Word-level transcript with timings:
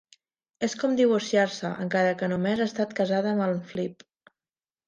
És 0.67 0.75
com 0.83 0.95
divorciar-se, 0.99 1.71
encara 1.85 2.15
que 2.23 2.31
només 2.33 2.63
he 2.65 2.67
estat 2.73 2.97
casada 3.03 3.35
amb 3.37 3.47
el 3.49 3.55
Flip. 3.73 4.07